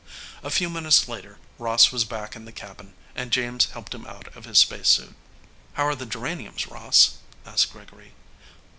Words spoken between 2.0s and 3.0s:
back in the cabin,